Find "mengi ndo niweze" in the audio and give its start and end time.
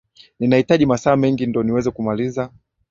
1.15-1.91